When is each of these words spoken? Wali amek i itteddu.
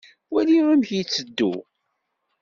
Wali 0.33 0.55
amek 0.71 0.89
i 0.93 0.97
itteddu. 1.01 1.53